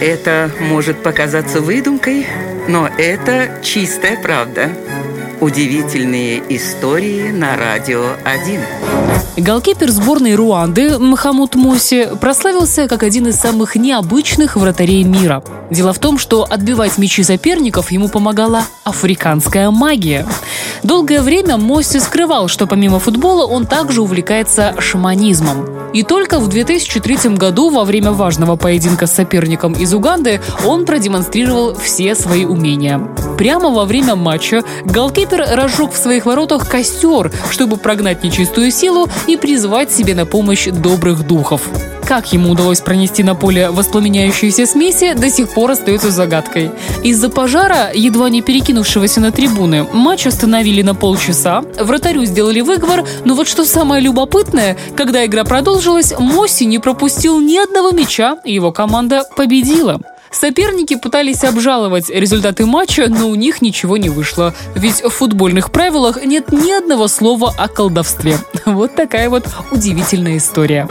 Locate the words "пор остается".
45.50-46.10